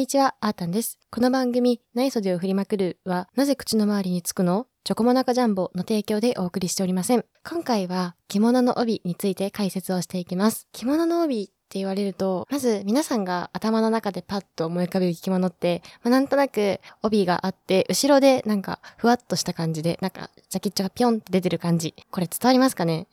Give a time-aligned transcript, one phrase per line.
[0.00, 0.98] にちは、あーたんです。
[1.10, 4.66] この番組、内袖を振りまくるは、なぜ口の周りにつくの？
[4.82, 7.24] チョコモナカジャンボの提供でお送りしておりません。
[7.46, 10.66] 今回は、着物の帯について解説をしていきます。
[10.72, 21.94] 着物の帯って言われると、まず皆さんが頭の中でパッと思い浮かべる着物って、まあ、なんとなく帯があって、後ろでなんかふわっとした感じで、なんか先っちょがピョンって出てる感じ。
[22.10, 23.06] これ伝わりますかね？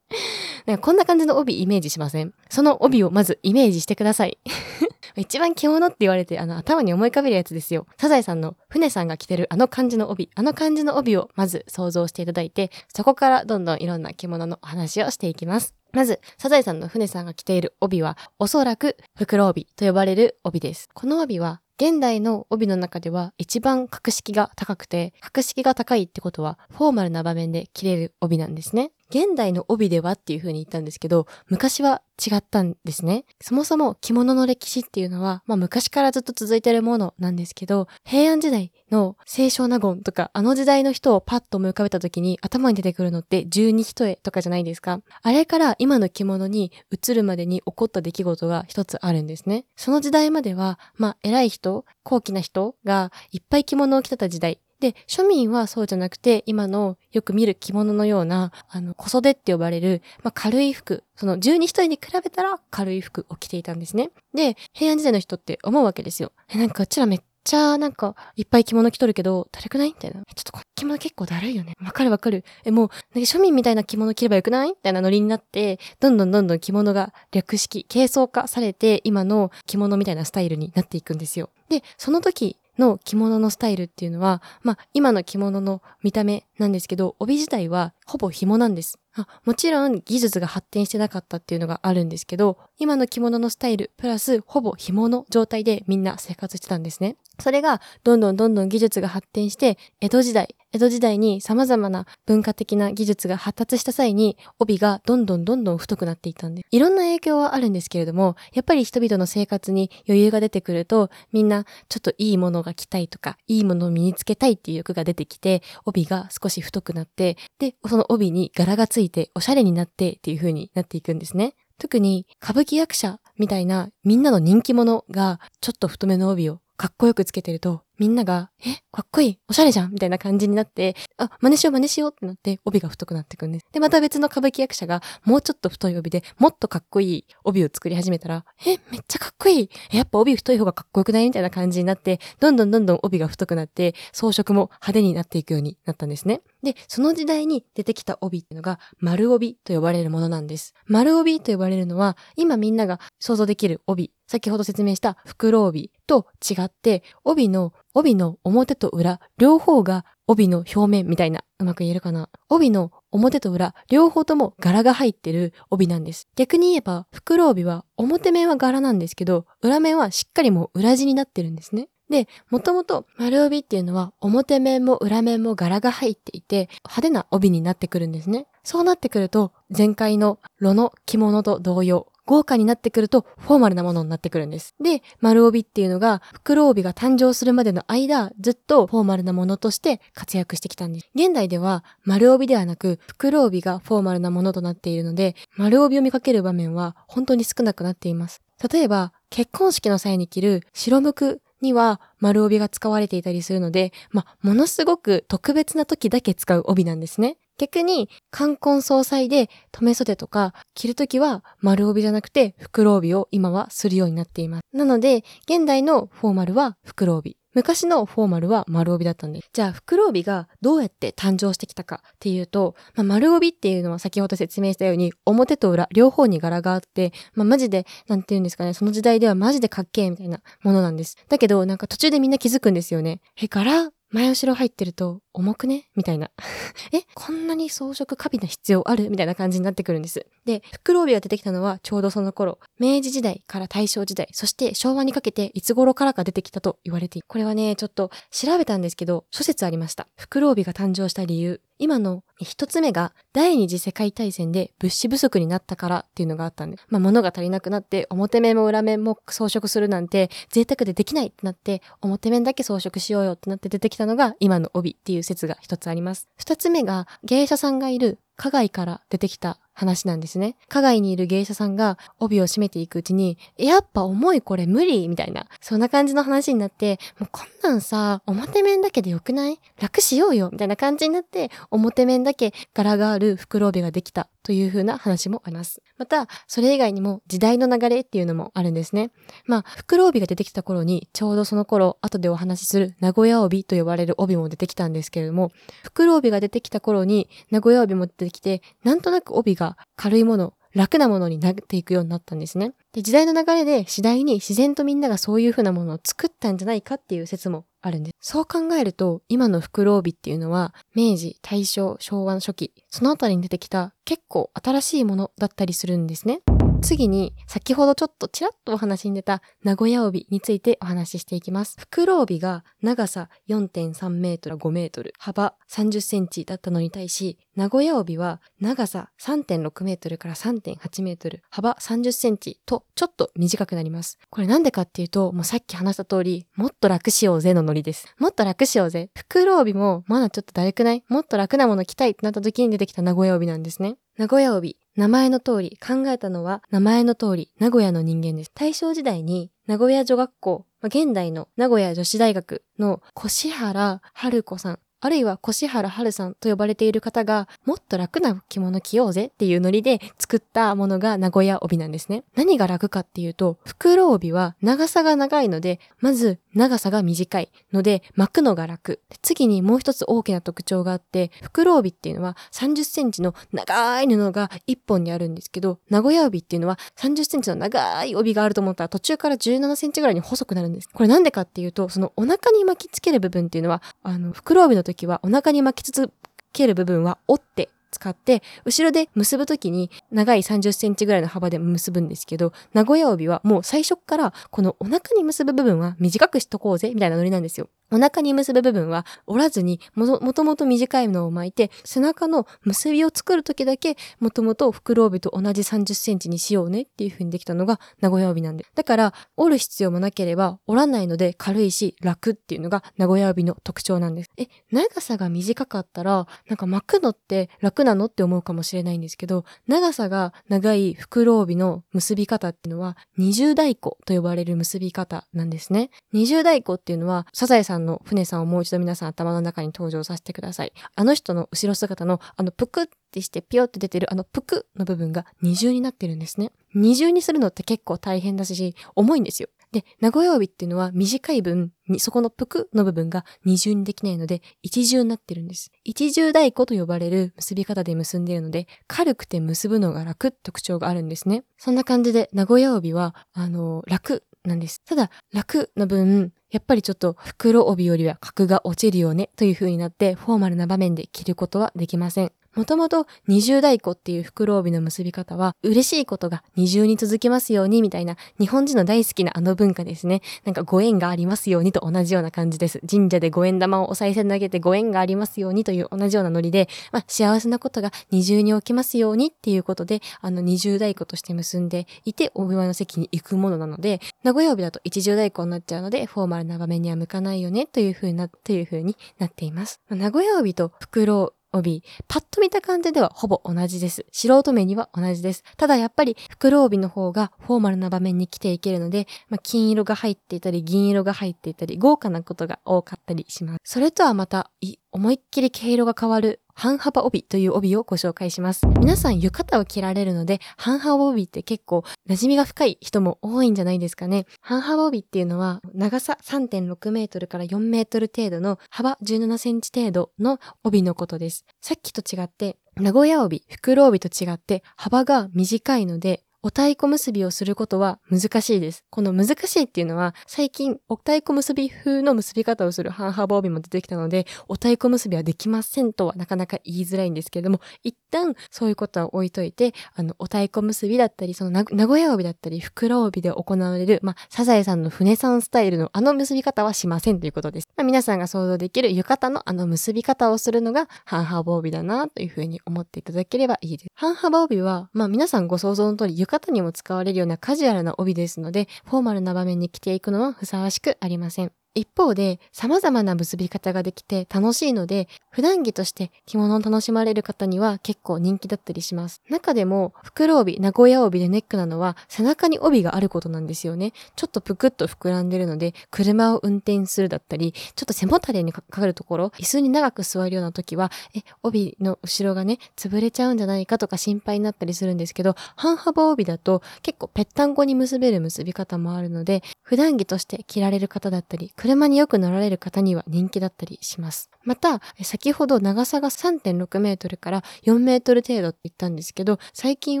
[0.66, 2.32] なんかこんな感じの帯イメージしません？
[2.48, 4.38] その帯をまずイメージしてください。
[5.16, 7.86] 一番着物って言われて、あの、頭に思い浮かべるやつですよ。
[7.98, 15.74] サザエさんの船さんが着てるあの感じの帯、あの感じの帯をまず想像していただいて、そこからどんどんいろんな着物のお話をしていきます。
[15.92, 20.88] まず、サザエさんの船さんが着ている帯は、おそらく袋帯と呼ばれる帯です。
[20.94, 28.90] この帯は、現代の帯の中では一番格式が高くて、格式が高いってことは、フォーマルな場面で着れる帯なんですね。
[29.10, 33.24] 現代の帯ではっていう風に言ったんですけど、昔は違ったんですね。
[33.40, 45.00] そもそも着物の歴史っていうのは、まあ昔からずっと続いてるものなんですけど、平安時代の清少納言とか、あの時代の人をパッと思い浮かべた時に頭に出てくるのって十二一重とかじゃないですか。
[45.22, 49.64] あれから今の着物に移るまでに起こった出来事が一つあるんですね。
[49.76, 54.60] その時代までは、まあ偉い人、高貴な人がいっぱい着物を着てた時代。
[54.80, 64.10] で、庶民はそうじゃなくて、今のよく見る着物のような、あの、小袖って呼ばれる、まあ、軽い服、その十二一重に比べたら軽い服を着ていたんですね。
[64.34, 66.32] で、平安時代の人って思うわけですよ。
[66.48, 70.20] え、なんかうちらめっちゃなんかいっぱい着物着とるけど、だるくないみたいな。
[70.34, 71.74] ちょっとこ着物結構だるいよね。
[71.82, 72.44] わかるわかる。
[72.64, 74.68] え、もう、なんか庶民みたいな着物着ればよくない？
[74.68, 81.50] みたいなノリになって、どんどんどんどん着物が略式、軽装化されて、今の着物みたいなスタイルになっていくんですよ。
[81.68, 88.98] で、その時、の着物のスタイルっていうのは、まあ、今の着物の見た目なんですけど、帯自体はほぼ紐なんです。
[89.14, 97.16] あもちろん技術が発展してなかったっていうのがあるんですけど、今の着物のスタイルプラスほぼ紐の状態でみんな生活してたんですね。
[97.40, 106.68] それがどんどんどんどん技術が発展して、江戸時代、江戸時代に様々な文化的な技術が発達した際に帯がどんどんどんどん太くなっていったんです。
[106.70, 121.54] いろんな影響はあるんですけれども、やっぱり人々の生活に余裕が出てくると、みんなちょっといいものが着たいとか、いいものを身につけたいっていう欲が出てきて、帯が少し太くなって、で、その帯に柄がついておしゃれになってっていう風になっていくんですね。
[121.78, 133.66] 特に歌舞伎役者みたいなみんなの人気者がちょっと太めの帯をかっこよくつけてると、みんなが、え、かっこいい、おしゃれじゃんみたいな感じになって、あ、真似しよう真似しようってなって、帯が太くなってくんです。
[133.72, 141.24] で、また別の歌舞伎役者が、もうちょっと太い帯で、もっとかっこいい帯を作り始めたら、え、めっちゃかっこいい、やっぱ帯太い方がかっこよくない？
[141.24, 146.42] みたいな感じになって、どんどんどんどん帯が太くなって、装飾も派手になっていくようになったんですね。
[146.62, 150.74] で、その時代に出てきた帯っていうのが、丸帯と呼ばれるものなんです。
[150.86, 162.28] 丸帯と呼ばれるのは、今みんなが想像できる帯、先ほど説明した袋帯と違って、帯の、帯の表と裏、両方が帯の表面みたいな、うまく言えるかな？
[162.48, 166.28] 帯の表と裏、両方とも柄が入ってる帯なんです。
[166.36, 171.88] 逆に言えば、袋帯は表面は柄なんですけど、裏面はしっかりもう裏地になってるんですね。
[172.10, 178.46] で、もともと丸帯っていうのは表面も裏面も柄が入っていて派手な帯になってくるんですね。
[178.62, 184.74] そうなってくると前回の炉の着物と同様、豪華になってくるとフォーマルなものになってくるんです。
[184.80, 191.10] で、丸帯っていうのが袋帯が誕生するまでの間、ずっとフォーマルなものとして活躍してきたんです。
[191.14, 198.42] 現代では丸帯ではなく袋帯がフォーマルなものとなっているので、丸帯を見かける場面は本当に少なくなっています。
[198.70, 207.38] 例えば、結婚式の際に着る白むくには丸帯が使われていたりするので、ま、ものすごく特別な時だけ使う帯なんですね。
[207.58, 214.62] 逆に、冠婚葬祭で留め袖とか着るときは丸帯じゃなくて袋帯を今はするようになっています。
[214.72, 217.36] なので、現代のフォーマルは袋帯。
[217.54, 219.48] 昔のフォーマルは丸帯だったんです。
[219.52, 231.16] じゃあ、袋帯がどうやって誕生してきたかっていうと、まあ、丸帯っていうのは先ほど説明したように、表と裏、両方に柄があって、まあ、マジで、なんて言うんですかね、その時代ではマジでかっけえみたいなものなんです。
[231.28, 233.20] だけど、なんか途中でみんな気づくんですよね。
[233.42, 235.90] え、柄前後ろ入ってると重くね？
[235.94, 236.30] みたいな。
[236.92, 239.10] え、こんなに装飾過敏な必要ある？
[239.10, 240.26] みたいな感じになってくるんです。
[240.46, 247.26] で、袋帯が出てきたのはちょうどその頃、明治時代から大正時代、そして昭和にかけていつ頃からか出てきたと言われている。
[247.28, 250.08] これはね、ちょっと調べたんですけど、諸説ありました。
[250.16, 251.60] 袋帯が誕生した理由。
[251.78, 266.28] 今の一つ目が第二次世界大戦で物資不足になったからっていうのがあったんで、まあ物が足りなくなって表面も裏面も装飾するなんて贅沢でできないってなって表面だけ装飾しようよってなって出てきたのが今の帯っていう説が一つあります。
[266.36, 270.56] 二つ目が芸者さんがいる加害から出てきた話なんですね。
[270.68, 279.58] 加害にいる芸者さんが帯を締めていくうちに、やっぱ重いこれ無理みたいな、そんな感じの話になって、もうこんなんさ、表面だけでよくない？
[279.80, 284.28] 楽しようよみたいな感じになって、表面だけ柄がある袋帯ができた。
[284.48, 285.82] という風な話もあります。
[285.98, 289.10] また、それ以外にも時代の流れっていうのもあるんですね。
[289.44, 295.52] まあ、袋帯が出てきた頃に、ちょうどその頃、後でお話しする名古屋帯と呼ばれる帯も出てきたんですけれども、
[295.82, 302.72] 袋帯が出てきた頃に名古屋帯も出てきて、なんとなく帯が軽いもの、楽なものになっていくようになったんですね。
[302.94, 308.30] で、時代の流れで次第に自然とみんながそういう風なものを作ったんじゃないかっていう説もあるんです。
[308.32, 316.40] そう考えると、今の袋帯っていうのは、明治、大正、昭和の初期、そのあたりに出てきた結構新しいものだったりするんですね。
[316.80, 321.76] 次に、先ほどちょっとちらっとお話に出た名古屋帯についてお話ししていきます。
[321.78, 334.18] 袋帯が長さ4.3メートル5メートル、幅30センチだったのに対し、名古屋帯は長さ3.6メートルから3.8メートル、幅30センチとちょっと短くなります。
[334.30, 338.06] これなんでかっていうと、もうさっき話した通り、もっと楽しようぜのノリです。
[338.18, 339.10] もっと楽しようぜ。
[339.14, 341.04] 袋帯もまだちょっとだるくない？
[341.08, 343.96] もっと楽なもの着たいってなった時に出てきた名古屋帯なんですね。
[344.16, 344.76] 名古屋帯。
[344.98, 348.50] 名前の通り、考えたのは名前の通り、名古屋の人間です。
[348.52, 362.24] 大正時代に名古屋女学校、現代の名古屋女子大学の越原春子さんあるいは越原春さんと呼ばれている方が、もっと楽な着物着ようぜっていうノリで作ったものが名古屋帯なんですね。
[362.34, 369.00] 何が楽かっていうと、袋帯は長さが長いので、まず長さが短いので巻くのが楽。
[369.22, 380.88] 次にもう一つ大きな特徴があって、袋帯っていうのは30センチの長い布が1本にあるんですけど、名古屋帯っていうのは30センチの長い帯があると思ったら途中から17センチぐらいに細くなるんです。
[380.92, 386.10] これなんでかっていうと、そのお腹に巻きつける部分っていうのは、あの、袋帯の時はお腹に巻きつ
[386.52, 397.68] ける部分は折って使って、後ろで結ぶときに長い30センチぐらいの幅で結ぶんですけど、名古屋帯はもう最初からこのお腹に結ぶ部分は短くしとこうぜみたいなノリなんですよ。
[397.90, 408.66] お腹に結ぶ部分は折らずにもともと短いのを巻いて背中の結びを作る時だけもともと袋帯と同じ30センチにしようねっていう風にできたのが名古屋帯なんで。
[408.74, 414.30] だから折る必要もなければ折らないので軽いし楽っていうのが名古屋帯の特徴なんです。
[414.36, 425.90] え、長さが短かったらなんか巻くのって楽なのって思うかもしれないんですけど長さが長い袋帯の結び方っていうのは二重太鼓と呼ばれる結び方なんですね。
[426.12, 430.72] 二重太鼓っていうのはサザエさんんの船さんをもう一度皆さん頭の中に登場させてください。
[430.94, 436.52] あの人の後ろ姿のあのぷくってしてピヨって出てるあのぷくの部分が二重になってるんですね。
[436.74, 439.48] 二重にするのって結構大変だし、重いんですよ。
[439.72, 445.70] で、名古屋帯っていうのは短い分に、そこのぷくの部分が二重にできないので、一重になってるんです。
[445.84, 451.44] 一重太鼓と呼ばれる結び方で結んでいるので、軽くて結ぶのが楽特徴があるんですね。
[451.58, 454.82] そんな感じで、名古屋帯は、あの、楽なんです。
[454.84, 462.32] ただ、楽の分、やっぱりちょっと袋帯よりは格が落ちるよねという風になってフォーマルな場面で着ることはできません。
[462.58, 470.22] もともと二重太鼓っていう袋帯の結び方は嬉しいことが二重に続きますようにみたいな日本人の大好きなあの文化ですね。
[470.44, 472.80] なんかご縁がありますようにと同じような感じです。
[472.90, 489.80] 神社で五円玉をお賽銭投げてご縁がありますようにという同じようなノリで、まあ幸せなことが二重に起きますようにっていうことで、あの二重太鼓として結んでいてお祝いの席に行くものなので、名古屋帯だと一重太鼓になっちゃうので、フォーマルな場面には向かないよねという風な、という風になっています。
[489.90, 494.06] 名古屋帯と袋帯、パッと見た感じではほぼ同じです。
[494.12, 495.42] 素人目には同じです。
[495.56, 503.58] ただやっぱり袋帯の方がフォーマルな場面に来ていけるので、まあ、金色が入っていたり、銀色が入っていたり、豪華なことが多かったりします。
[503.64, 504.50] それとはまた、
[504.90, 508.66] 思いっきり毛色が変わる半幅帯という帯をご紹介します。
[508.66, 514.26] 皆さん浴衣を着られるので、半幅帯って結構馴染みが深い人も多いんじゃないですかね。
[514.40, 521.44] 半幅帯っていうのは長さ3.6メートルから4メートル程度の幅17センチ程度の帯のことです。
[521.60, 528.84] さっきと違って、名古屋帯、袋帯と違って幅が短いのでお太鼓結びをすることは難しいです。
[528.90, 547.68] この難しいっていうのは、最近、お太鼓結び風の結び方をする半幅帯も出てきたので、お太鼓結びはできませんとはなかなか言いづらいんですけれども、一旦そういうことは置いといて、あの、お太鼓結びだったり、その名古屋帯だったり、袋帯で行われる、まあ、サザエさんの船さんスタイルのあの結び方はしませんということです。
[547.76, 553.88] まあ、皆さんが想像できる浴衣のあの結び方をするのが半幅帯だなというふうに思っていただければいいです。
[553.96, 561.57] 半幅帯は、まあ皆さんご想像の通り浴衣にも使われるようなカジュアルな帯ですので、フォーマルな場面に着ていくのはふさわしくありません。
[561.74, 569.22] 一方で様々な結び方ができて楽しいので普段着として着物を楽しまれる方には結構人気だったりします。
[569.28, 573.92] 中でも袋帯、名古屋帯でネックなのは背中に帯があることなんですよね。
[574.16, 594.30] ちょっとぷくっと膨らんでるので車を運転するだったり、ちょっと背もたれにかかるところ、椅子に長く座るような時は、え、帯の後ろがね、潰れちゃうんじゃないかとか心配になったりするんですけど、半幅帯だと結構ぺったんこに結べる結び方もあるので、普段着として着られる方だったり、車によく乗られる方には人気だったりします。
[594.44, 600.00] また、先ほど長さが3.6メートルから4メートル程度って言ったんですけど、最近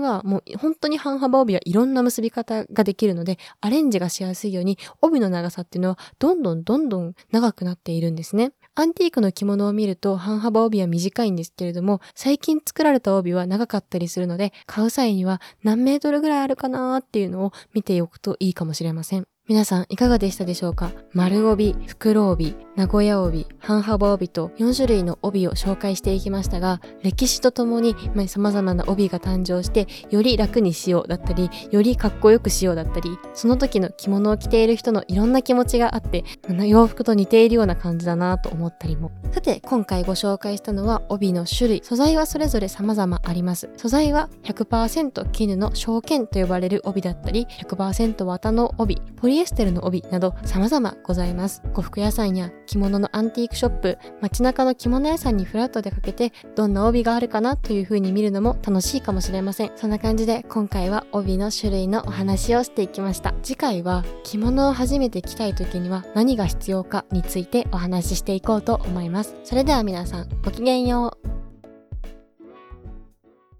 [0.00, 8.52] はもう本当に半幅帯はいろんな結び方ができるので、アレンジがしやすいように、帯の長さっていうのはどんどんどんどん長くなっているんですね。
[8.76, 19.26] アンティークの着物を見ると半幅帯は短いんですけれども、最近作られた帯は長かったりするので、買う際には何メートルぐらいあるかなーっていうのを見ておくといいかもしれません。
[19.48, 20.92] 皆さんいかがでしたでしょうか？
[21.14, 27.96] 丸帯、袋帯、名古屋帯、半幅帯と4種類の帯を紹介していきましたが、歴史とともに
[28.28, 36.24] 様々な帯が誕生して、より楽にしようだったり、よりかっこよくしようだったり、その時の着物を着ている人のいろんな気持ちがあって、
[36.66, 39.12] 洋服と似ているような感じだなと思ったりも。
[39.32, 41.80] さて、今回ご紹介したのは帯の種類。
[41.82, 43.70] 素材はそれぞれ様々あります。
[43.78, 51.62] 素材は100%絹の証券と呼ばれる帯だったり、100%綿の帯、ポリエステルの帯など様々ございます。
[51.72, 59.72] 呉服屋さんや着物のアンティークショップ、街中の着物屋さんにフラットでかけてどんな帯があるかなという風に見るのも楽しいかもしれません。
[59.76, 63.34] そんな感じで今回は帯の種類のお話をしていきました。
[63.42, 69.34] 次回は着物を初めて着たい時には何が必要かについてお話ししていこうと思います。
[69.44, 71.37] それでは皆さんごきげんよう。